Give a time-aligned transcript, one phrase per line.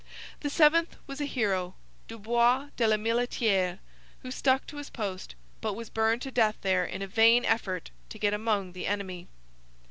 [0.39, 1.75] The seventh was a hero,
[2.07, 3.77] Dubois de la Milletiere,
[4.23, 7.91] who stuck to his post, but was burned to death there in a vain effort
[8.09, 9.27] to get among the enemy.